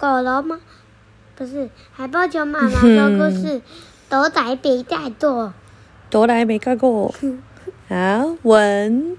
[0.00, 0.58] 狗龙吗？
[1.36, 3.60] 不是，海豹熊妈妈说故事，
[4.08, 5.52] 都在北大做，
[6.08, 7.14] 都来没看过。
[7.86, 9.18] 好，文，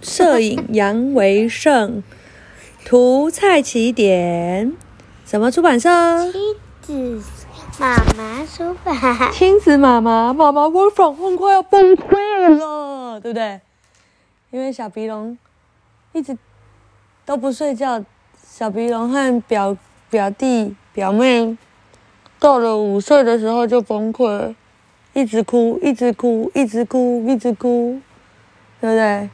[0.00, 2.02] 摄影杨维胜，
[2.82, 4.72] 图蔡奇典，
[5.26, 5.90] 什么出版社？
[6.32, 7.22] 亲子
[7.78, 8.96] 妈妈出版。
[9.32, 13.60] 亲子妈妈，妈妈我反正快要崩溃了，对不对？
[14.50, 15.36] 因为小鼻龙
[16.14, 16.38] 一直
[17.26, 18.02] 都不睡觉。
[18.42, 19.74] 小鼻龙和表
[20.12, 21.56] 表弟表妹
[22.38, 24.54] 到了五岁的时候就崩溃，
[25.14, 27.98] 一直哭，一直哭，一直哭，一直哭，
[28.78, 29.30] 对不对？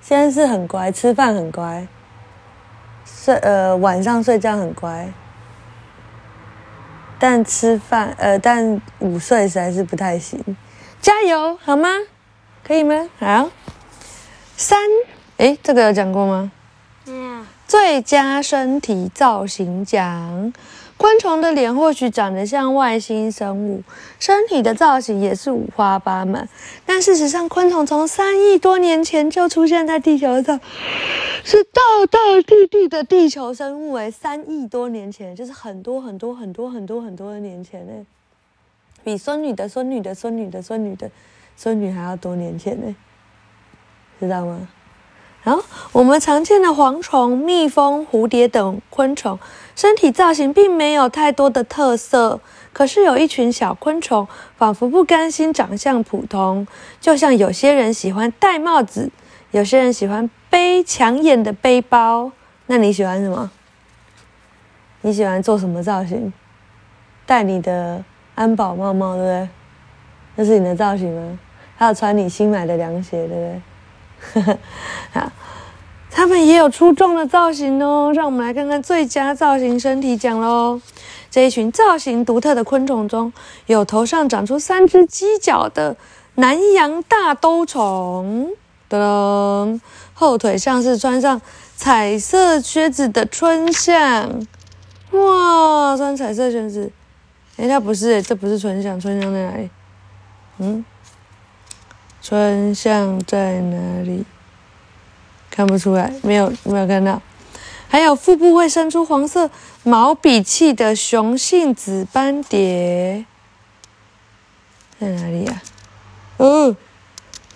[0.00, 1.86] 现在是很乖，吃饭很乖，
[3.04, 5.12] 睡呃晚上睡觉很乖，
[7.18, 10.42] 但吃饭呃但五岁实在是不太行，
[11.02, 11.90] 加油好吗？
[12.64, 13.10] 可以吗？
[13.18, 13.50] 好，
[14.56, 14.78] 三，
[15.36, 16.50] 诶，这个有讲过吗？
[17.72, 20.52] 最佳身体造型奖，
[20.98, 23.82] 昆虫的脸或许长得像外星生物，
[24.20, 26.46] 身体的造型也是五花八门。
[26.84, 30.60] 但事实上，昆虫从三亿多年前就出现在地球上，
[31.44, 31.80] 是大
[32.10, 33.94] 大地地的地球生物。
[33.94, 37.92] 诶，三亿多年前，就是很多很多很多很多很多的年前呢，
[39.02, 41.10] 比孙女的孙女的孙女的孙女的
[41.56, 42.94] 孙女还要多年前呢，
[44.20, 44.68] 知道吗？
[45.44, 49.38] 然后，我们常见的蝗虫、蜜蜂、蝴蝶等昆虫，
[49.74, 52.40] 身体造型并没有太多的特色。
[52.72, 54.26] 可是有一群小昆虫，
[54.56, 56.66] 仿佛不甘心长相普通，
[57.00, 59.10] 就像有些人喜欢戴帽子，
[59.50, 62.30] 有些人喜欢背抢眼的背包。
[62.66, 63.50] 那你喜欢什么？
[65.00, 66.32] 你喜欢做什么造型？
[67.26, 68.04] 戴你的
[68.36, 69.48] 安保帽帽，对不对？
[70.36, 71.38] 那是你的造型吗？
[71.76, 73.62] 还有穿你新买的凉鞋，对不对？
[75.12, 75.32] 好，
[76.10, 78.12] 他们也有出众的造型哦。
[78.14, 80.80] 让我们来看看最佳造型身体奖喽。
[81.30, 83.32] 这一群造型独特的昆虫中，
[83.66, 85.96] 有头上长出三只犄角的
[86.34, 88.50] 南洋大兜虫，
[88.90, 89.80] 噔噔，
[90.12, 91.40] 后腿上是穿上
[91.74, 94.46] 彩色靴子的春象。
[95.12, 96.92] 哇，穿彩色靴子，
[97.56, 99.70] 哎，它不是，这不是春象，春象在哪里？
[100.58, 100.84] 嗯。
[102.22, 104.24] 春象在哪里？
[105.50, 107.20] 看不出来，没有没有看到。
[107.88, 109.50] 还有腹部会生出黄色
[109.82, 113.26] 毛笔气的雄性紫斑蝶，
[114.98, 115.60] 在哪里呀、
[116.38, 116.74] 哦，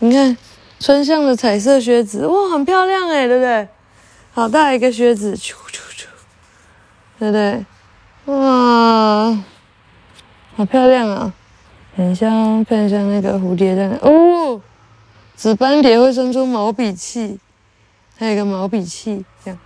[0.00, 0.36] 你看
[0.78, 3.66] 春象的彩色靴子，哇，很漂亮哎，对不对？
[4.34, 6.04] 好大一个靴子，啾啾啾，
[7.18, 7.64] 对不对？
[8.26, 9.42] 哇，
[10.54, 11.32] 好漂亮啊！
[11.96, 14.10] 很像，看一下那个蝴蝶在那哦，
[15.36, 17.38] 紫斑蝶会生出毛笔气，
[18.16, 19.58] 还有一个毛笔气，这样，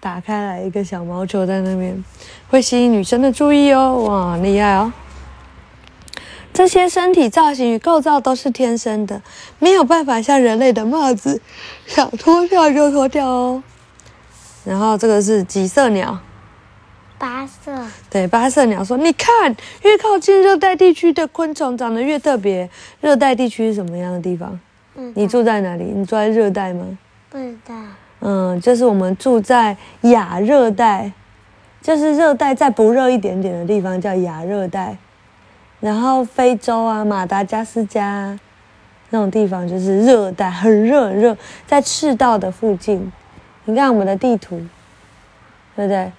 [0.00, 2.04] 打开来一个小毛球在那边，
[2.48, 4.92] 会吸引女生的注意哦，哇，厉害哦！
[6.52, 9.22] 这些身体造型与构造都是天生的，
[9.60, 11.40] 没有办法像人类的帽子，
[11.86, 13.62] 想脱掉就脱掉哦。
[14.64, 16.18] 然后这个是几色鸟？
[17.20, 17.70] 八色，
[18.08, 22.66] 对，八色鸟说：“你看，越靠近热带地区的昆虫长得越特别。
[23.02, 24.58] 热带地区是什么样的地方？
[24.94, 25.84] 嗯，你住在哪里？
[25.84, 26.86] 你住在热带吗？
[27.28, 27.74] 不知道。
[28.20, 31.12] 嗯，就是我们住在亚热带，
[31.82, 34.96] 就是热带再不热一点点的地方叫亚热带。
[35.78, 38.38] 然后非洲啊，马达加斯加
[39.10, 43.12] 那种地方就是热带，很热很热，在赤道的附近。
[43.66, 44.58] 你看我们的地图，
[45.76, 46.10] 对不对？”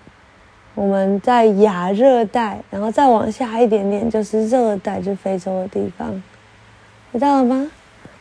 [0.74, 6.24] 我们在亚热带，然后再往下一点点就是热带，就是非洲的地方，
[7.12, 7.70] 知道了吗？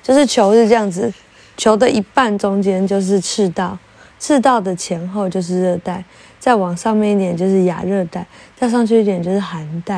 [0.02, 1.12] 就是球是这样子，
[1.56, 3.78] 球的一半中间就是赤道，
[4.18, 6.04] 赤道的前后就是热带，
[6.38, 9.96] 再往上面一点就是亚热带，再上去一点就是寒带，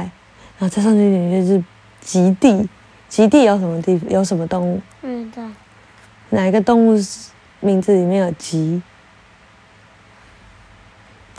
[0.59, 1.65] 然后再上去一点就是
[2.01, 2.69] 极地。
[3.09, 4.01] 极地有什么地？
[4.09, 4.81] 有什么动物？
[5.03, 5.45] 嗯，对。
[6.31, 6.99] 哪一个动物
[7.61, 8.81] 名字里面有极？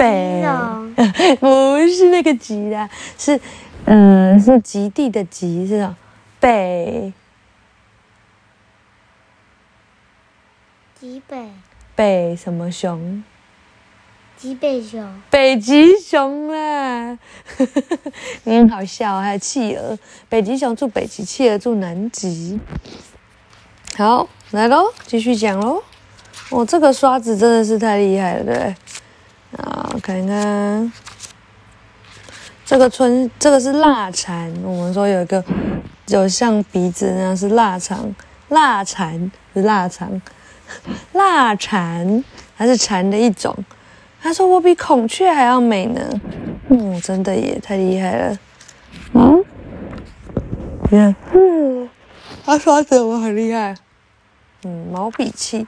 [0.04, 3.40] 北， 不是那个极啦，是，
[3.86, 5.96] 嗯、呃，是极地的极，是吧？
[6.42, 7.14] 北，
[11.00, 11.50] 极北，
[11.96, 13.24] 北什么熊？
[14.36, 17.18] 极北熊，北极熊啦，
[18.44, 19.98] 你很好笑，还有企鹅，
[20.28, 22.60] 北极熊住北极，企鹅住南极。
[23.96, 25.82] 好，来喽，继续讲喽。
[26.50, 28.76] 哦，这个刷子真的是太厉害了，对不对？
[29.58, 30.92] 啊，看看
[32.66, 34.52] 这个春，这个是腊蝉。
[34.64, 35.44] 我们说有一个
[36.08, 38.14] 有像鼻子那样是腊肠，
[38.50, 40.22] 腊蝉是腊肠，
[41.14, 42.24] 腊蝉
[42.58, 43.56] 它是蝉的一种，
[44.22, 46.02] 他说我比孔雀还要美呢。
[46.70, 48.40] 嗯，真的耶，太厉害了。
[49.14, 49.44] 嗯，
[50.90, 51.90] 你看，嗯，
[52.46, 53.76] 他刷子我很厉害。
[54.64, 55.68] 嗯，毛笔器，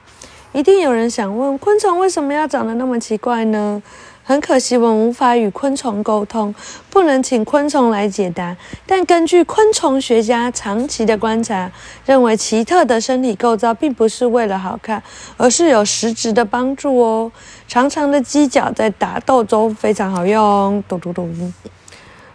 [0.56, 3.82] 一定有人想问，昆虫为什么要长得那么奇怪呢？
[4.24, 6.54] 很可惜，我们无法与昆虫沟通，
[6.88, 8.56] 不能请昆虫来解答。
[8.86, 11.70] 但根据昆虫学家长期的观察，
[12.06, 15.02] 认为奇特的身体构造并不是为了好看，
[15.36, 17.30] 而是有实质的帮助哦。
[17.68, 20.82] 长长的犄角在打斗中非常好用。
[20.88, 21.52] 咚咚咚，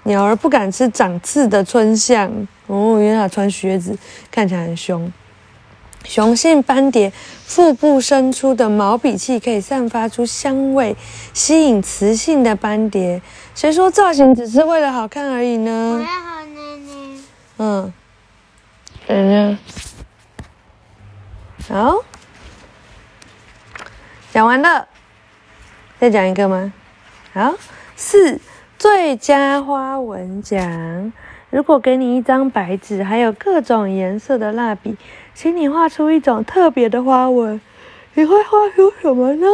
[0.04, 2.32] 鸟儿不敢吃长刺的椿象
[2.68, 3.98] 哦，因为它穿靴子，
[4.30, 5.12] 看起来很凶。
[6.04, 7.12] 雄性斑蝶
[7.46, 10.96] 腹部伸出的毛笔器可以散发出香味，
[11.34, 13.22] 吸引雌性的斑蝶。
[13.56, 15.98] 谁说造型只是为了好看而已呢？
[15.98, 17.22] 我要好奶奶。
[17.58, 17.94] 嗯，
[19.06, 19.58] 等一
[21.68, 21.96] 下，好，
[24.34, 24.88] 讲完了，
[26.00, 26.74] 再讲一个吗？
[27.34, 27.54] 好，
[27.96, 28.40] 四
[28.80, 31.14] 最佳花纹奖。
[31.50, 34.96] 如果给你一张白纸，还有各种颜色的蜡笔，
[35.34, 37.60] 请你画出一种特别的花纹，
[38.14, 39.48] 你会画出什么呢？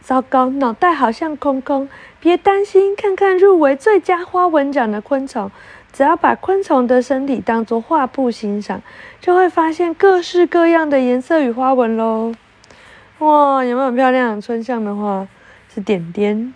[0.00, 1.88] 糟糕，脑袋好像空空。
[2.20, 5.50] 别担心，看看入围最佳花纹奖的昆虫，
[5.92, 8.82] 只要把昆虫的身体当作画布欣赏，
[9.20, 12.34] 就会发现各式各样的颜色与花纹喽。
[13.20, 14.40] 哇，有没有很漂亮？
[14.40, 15.26] 春象的话
[15.72, 16.52] 是点点，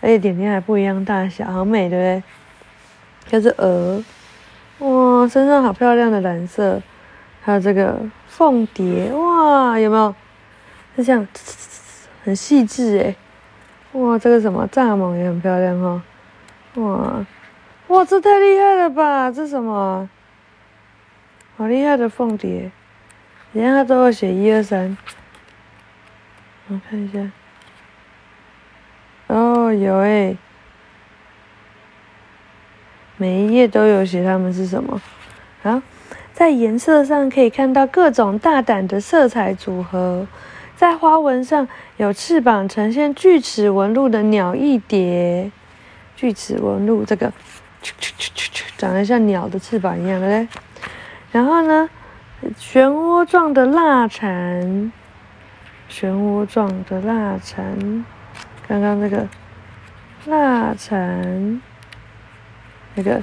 [0.00, 2.22] 而且点点还不一样大小，好美，对不对？
[3.30, 4.04] 这是蛾，
[4.78, 6.82] 哇，身上好漂亮的蓝色，
[7.42, 10.14] 还有这个凤蝶，哇，有没有？
[10.96, 11.26] 是这样，
[12.24, 13.16] 很细致诶。
[13.92, 16.02] 哇，这个什么蚱蜢也很漂亮哈，
[16.74, 17.26] 哇，
[17.86, 19.30] 哇，这太厉害了吧？
[19.30, 20.08] 这什么？
[21.56, 22.70] 好厉害的凤蝶，
[23.52, 24.96] 你看它都要写一二三，
[26.68, 27.30] 我看一下，
[29.28, 30.36] 哦，有诶。
[33.16, 35.00] 每一页都有写它们是什么，
[35.62, 35.82] 好，
[36.38, 40.24] 在颜色上可以看到各种大胆的色彩组合，
[40.76, 45.50] 在花纹上有翅膀呈现锯齿纹路的鸟翼蝶，
[46.14, 47.32] 锯齿纹路这个，
[48.76, 50.46] 长得像鸟的翅膀一样的嘞。
[51.32, 51.90] 然后呢，
[52.56, 54.92] 漩涡状的蜡蝉，
[55.90, 58.04] 漩涡状的蜡蝉，
[58.68, 59.26] 刚刚那个
[60.26, 61.60] 蜡蝉。
[62.94, 63.20] 那个，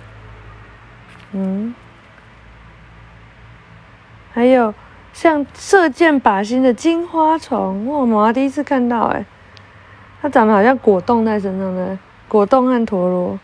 [1.31, 1.73] 嗯，
[4.36, 4.74] 还有
[5.14, 9.26] 像射箭靶心的金花虫，哇，我第一次看到，哎，
[10.22, 11.98] 它长得好像果冻在身上的
[12.28, 13.40] 果冻和陀螺。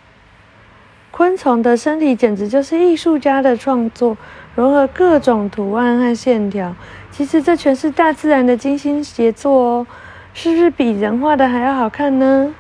[1.12, 4.18] 昆虫的身体简直就是艺术家的创作，
[4.54, 6.76] 融合各种图案和线条。
[7.10, 9.88] 其实这全是大自然的精心杰作哦，
[10.34, 12.54] 是不是比人画的还要好看呢？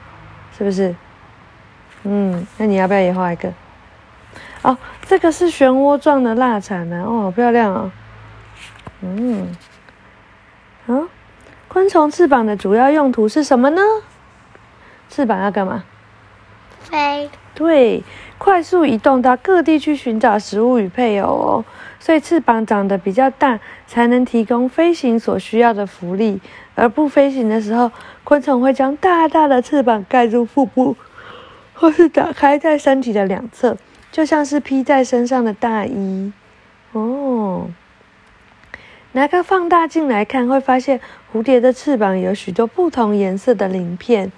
[0.57, 0.95] 是不是？
[2.03, 3.51] 嗯，那你要不要也画一个？
[4.61, 7.91] 哦，这个是漩涡状的蜡蝉呢，哦，好漂亮哦。
[9.01, 9.55] 嗯，
[10.87, 11.09] 啊，
[11.67, 13.81] 昆虫翅膀的主要用途是什么呢？
[15.09, 15.83] 翅膀要干嘛？
[16.79, 17.29] 飞。
[17.53, 18.03] 对，
[18.37, 21.65] 快速移动到各地去寻找食物与配偶哦。
[21.99, 26.39] 所以翅膀长得比较大，才能提供飞行所需要的浮力。
[26.75, 27.91] 而不飞行的时候，
[28.23, 30.95] 昆虫会将大大的翅膀盖住腹部。
[31.73, 33.75] 或是打开在身体的两侧，
[34.11, 36.31] 就像是披在身上的大衣
[36.91, 37.70] 哦。
[39.13, 40.99] 拿个放大镜来看，会发现
[41.33, 44.31] 蝴蝶的翅膀有许多不同颜色的鳞片，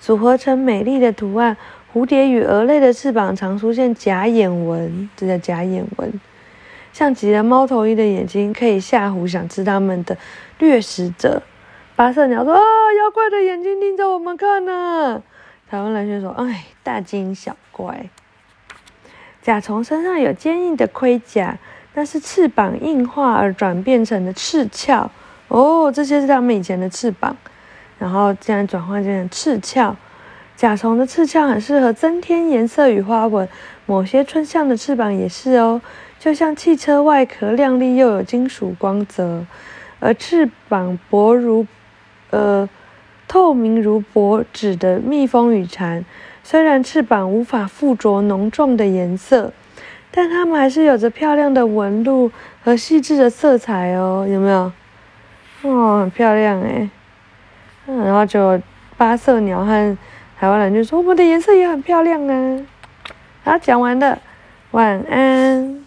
[0.00, 1.56] 组合成美丽的图案。
[1.94, 6.20] 蝴蝶与蛾类的翅膀常出现假眼纹，这叫假眼纹，
[6.92, 10.16] 像极了猫头鹰的眼睛，可以吓唬想吃它们的
[10.58, 11.42] 掠食者。
[11.96, 15.22] 八色鸟说：“啊，妖怪的眼睛盯着我们看呢。”
[15.70, 18.10] 台湾蓝鹊说：“哎，大惊小怪。
[19.40, 21.56] 甲虫身上有坚硬的盔甲，
[21.94, 25.10] 那是翅膀硬化而转变成的翅鞘。
[25.48, 27.36] 哦，这些是它们以前的翅膀，
[27.98, 29.96] 然后这样转换成翅鞘。
[30.56, 33.48] 甲虫的翅鞘很适合增添颜色与花纹，
[33.86, 35.80] 某些春象的翅膀也是哦，
[36.18, 39.44] 就像汽车外壳亮丽又有金属光泽，
[40.00, 41.66] 而翅膀薄如，
[42.30, 42.68] 呃。”
[43.28, 46.02] 透明如薄纸的蜜蜂与蝉，
[46.42, 49.52] 虽然翅膀无法附着浓重的颜色，
[50.10, 52.30] 但它们还是有着漂亮的纹路
[52.62, 54.26] 和细致的色彩哦。
[54.28, 54.72] 有没有？
[55.62, 56.88] 哦，很漂亮哎。
[57.86, 58.60] 然后就
[58.96, 59.98] 八色鸟和
[60.38, 62.60] 台湾人就说：“我们的颜色也很漂亮啊。”
[63.44, 64.18] 好，讲完了，
[64.72, 65.84] 晚安。